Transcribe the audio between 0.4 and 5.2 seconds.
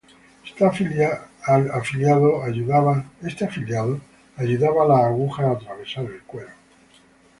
Este afilado ayudaba a las